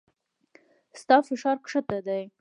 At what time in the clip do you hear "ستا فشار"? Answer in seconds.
1.01-1.57